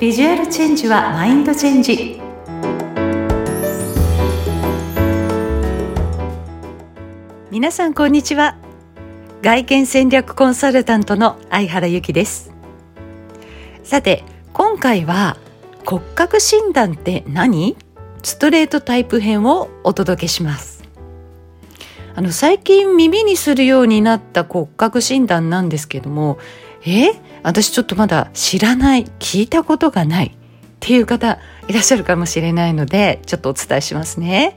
[0.00, 2.18] ビジュアルチェンジはマインドチェンジ。
[7.50, 8.56] 皆さんこんにちは。
[9.42, 12.50] 外見戦略コンサルタントの相原由紀です。
[13.82, 15.36] さて今回は
[15.84, 17.76] 骨格診断って何？
[18.22, 20.82] ストレートタイプ編をお届けします。
[22.14, 26.38] あの最近耳にするようになった骨格診断なんですけども
[26.86, 27.12] え？
[27.42, 30.32] 私ちょっとまだ知らない聞いたことがないっ
[30.80, 34.56] ていう方いらっしゃるかもしれないのでちょっとお伝えしますね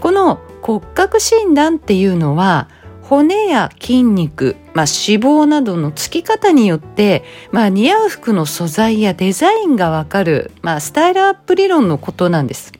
[0.00, 2.68] この骨格診断っていうのは
[3.02, 12.72] 骨や筋肉、まあ、脂肪などのつき方によって、まあ、似合う服の素材やデザインがわかる、まあ、スタイルアップ理論のことなんです。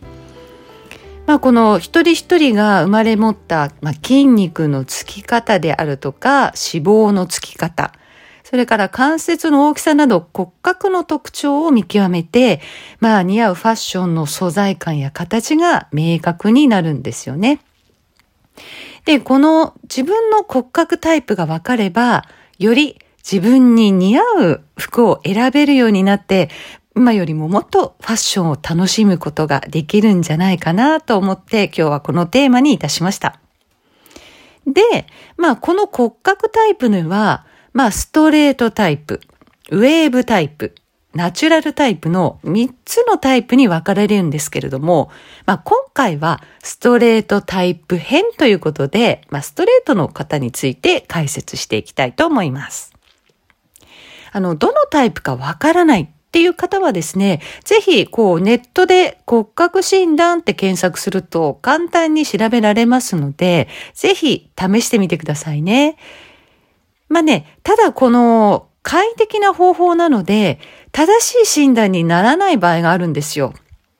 [1.27, 7.93] まあ、この一人一人が生まれ持った、まあ、筋肉のつき方であるとか脂肪のつき方
[8.49, 12.61] それから関節の大きさなど骨格の特徴を見極めて、
[13.01, 17.59] まあ似合うファッションの素材感や形が明確になるんですよね。
[19.05, 22.25] で、この自分の骨格タイプが分かれば、
[22.61, 26.49] より自分に似合う服を選べるようになって、
[26.95, 33.41] 今よりももっとファッションを楽しむことができるんじゃないかなと思って今日はこのテーマにいたしました。
[34.69, 37.45] で、まあこの骨格タイプには、
[37.77, 39.21] まあストレートタイプ、
[39.71, 40.75] ウェーブタイプ、
[41.13, 45.11] ナチュラルタイプの3つのタイプに分かれるんですけれども、
[45.45, 52.95] まあ、今回はストレートタイプ編ということで、まあ、ストレートの方について解説していきたいと思います。
[54.33, 65.99] あの、どのタイプかわからないっていう方はですね、ぜひ、こう、ネットで骨格診断って検索すると簡単に調べられますので、ぜひ試してみてくださいね。
[67.09, 70.61] まあね、ただこの快適な方法なので、
[70.93, 73.53] 正しい診断にならない場合があるんですよ。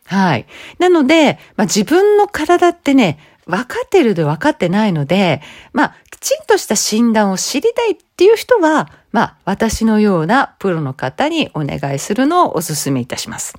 [0.05, 0.47] はい。
[0.79, 13.55] なので、まあ、自分の体ってね、分かってるで分かってないので、まあ、きちんとした診断を知りたいっていう人は、まあ、私のようなプロの方にお願いするのをお勧めいたします。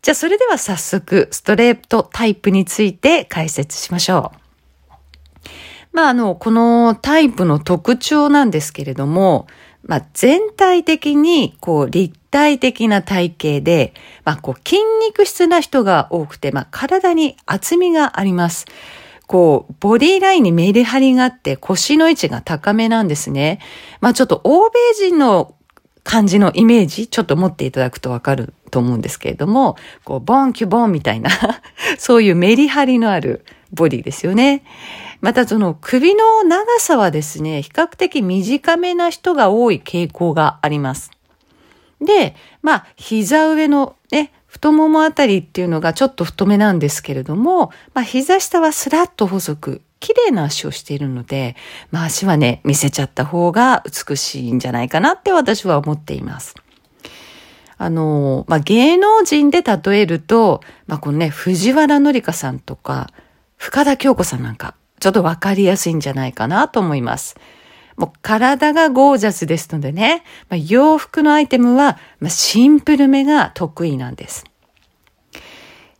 [0.00, 4.37] じゃあ、それでは早速、ストレートタイプについて解説しましょう。
[5.98, 9.48] まあ、あの、このタイプの特徴なんですけれども、
[9.82, 13.94] まあ、全体的にこう立体的な体型で、
[14.24, 18.66] まあ、こう筋肉質な人が多くて、まあ、体に厚みがあります。
[19.26, 23.58] こう、ボディラインにメリハリがあって腰の位置が高めなんですね。
[24.00, 25.56] まあちょっと欧米人の
[26.04, 31.30] 感じのイメージ、ちょっと持っていただくとわかると思うんですけれども、こう、ボンキュボンみたいな
[31.98, 34.64] そういうメリハリのあるボディですよね。
[35.20, 41.10] またその首の長さはですね、比較的短めな人が多い傾向があります。
[42.00, 51.56] で、まあ、膝上のね、太ももあたりっていうのがちょっと太めなんですけれども、まあ、膝下はスラッと細く、綺麗な足をしているので、
[51.90, 56.54] まあ、足はね、見せちゃった方が美しいんじゃないかなって私は思っています。
[57.76, 63.10] あの、まあ、芸能人で例えると、まあ、このね、藤原紀香さんとか、
[63.58, 67.36] 深田京子さんなんか、ちょっとわかりやすいんじゃないかなと思います。
[67.96, 74.44] もう体がゴージャスですのでね、まあ、洋服のアイテムは、まあ、シンプルめが得意なんです。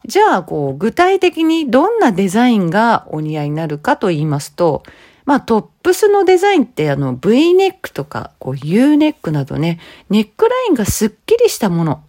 [0.06, 4.84] じゃあ、こう、具体的にどんなデザインがお似合いになるかと言いますと、
[5.26, 12.02] まあ、トップスのデザインってあの V ネックとかこう U ネックなどね、ネックラインがすっきりしたもの。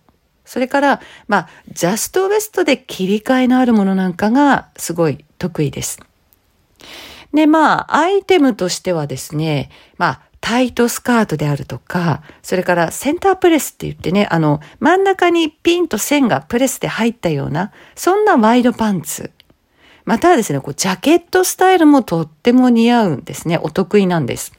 [0.46, 6.00] それから、まあ、ジャストウエストで切り替えのあるものなんかがすごい得意です。
[7.34, 19.32] で、まあ、アイテムとしてはですね、まあ、タイトスカートであるとか、それからセンタープレスって言ってね、あの、真ん中にピンと線がプレスで入ったような、そんなワイドパンツ。
[20.06, 23.60] またはですね、こう、ジャケットスタイルもとっても似合うんですね。
[23.62, 24.54] お得意なんです。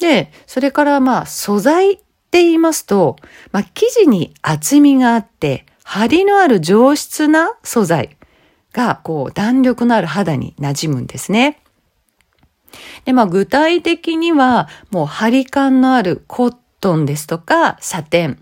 [0.00, 3.16] で、それからまあ、素材って言いますと、
[3.52, 8.17] まあ、生地に厚みがあって、張りのある上質な素材。
[8.78, 11.60] が、こう、弾力のある肌に馴染むんですね。
[13.04, 18.40] で、まあ、具体的には、もう、張り感のあるコットンですとか、サテン。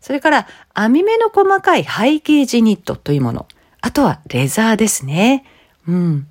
[0.00, 3.46] それから、網目の細かいハイゲージニットというもの。
[3.80, 5.44] あとは、レザーですね。
[5.86, 6.26] うん。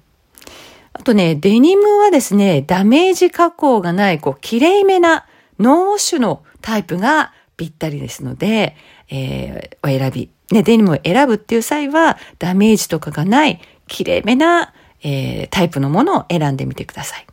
[0.91, 5.25] あとね、デニムはですね、ダメージ加工がない、こう、綺麗めな
[5.57, 8.75] ノーシュのタイプがぴったりですので、
[9.09, 14.73] えー、お選びね、デニムを選ぶっていう際は、ダメージとかがない、綺麗めな、
[15.03, 17.27] えー、タイプのものを選んでみてください。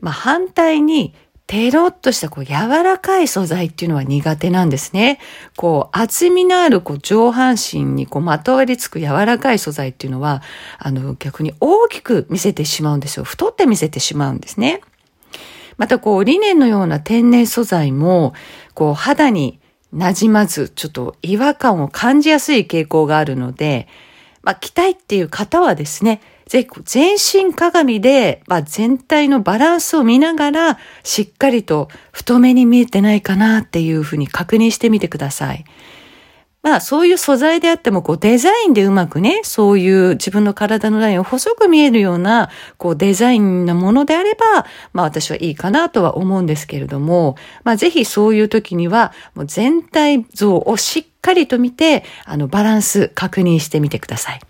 [0.00, 1.14] まあ、反対に、
[1.46, 5.20] テロッとしたこう柔らかい素材っていうのは苦手なんですね。
[5.56, 10.42] こう厚みのあるこう上半身にこうまとわりつく柔らかい素材っていうのは、
[10.78, 13.24] あの逆に大きく見せてしまうんですよ。
[13.24, 14.80] 太って見せてしまうんですね。
[15.76, 18.32] またこうリネンのような天然素材も、
[18.74, 19.60] こう肌に
[19.92, 23.88] なじまず、ちょっと違和感を感じやすい傾向があるので、
[24.42, 35.64] まあ着たいっていう方はですね、ぜひ全身鏡で、まあ、全体のバランスを見ながら、しっかりと太めに見えてないかなっていうふうに確認してみてください。
[36.64, 44.64] まあそういう素材であってもこうデザインでうまくね、そういう自分の体のラインを細く見えるようなこうデザインなものであれば、
[44.94, 54.40] まあ私はいいかなとは思うんですけれども、まあぜひそういう時にはもう全体像をしっかりと見て、あのバランス確認してみてください。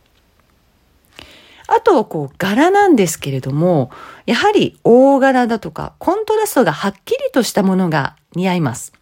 [1.66, 3.90] あと、こう、柄なんですけれども、
[4.26, 8.92] やはり大柄だとか、コントラストがはっきりとしたものが似合います。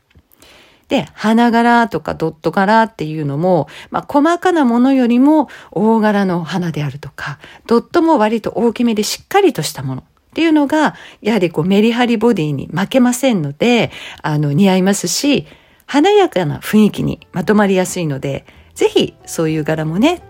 [0.92, 10.02] で、花柄とかドット柄っていうのも、まあ、細かなものよりも大柄の花であるとか、ドットも割と大きめでしっかりとしたもの。
[10.02, 10.04] っ
[10.34, 13.90] ていうのが、やはりこうメリハリボディに負けませんので、
[14.20, 15.46] あの似合いますし、
[15.86, 20.20] 華やかな雰囲気にまとまりやすいので、ぜひそういう柄もね、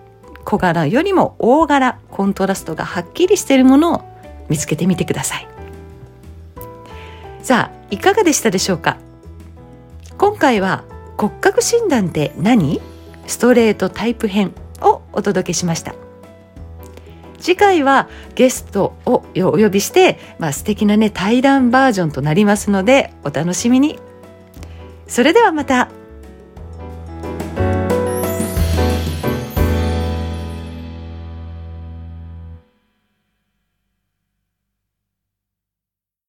[0.44, 4.02] 小柄よりも大柄コントラストがはっきりしているものを
[4.48, 5.48] 見つけてみてください
[7.42, 8.96] さあいかがでしたでしょうか？
[10.22, 10.84] 今回は
[11.18, 12.80] 骨格診断って何？
[13.26, 15.96] ストレートタイプ編をお届けしました。
[17.40, 23.98] 次回はゲストをお呼びして、まあ、素敵なね対談バージョンとなりますのでお楽しみに。
[25.08, 25.88] それではまた。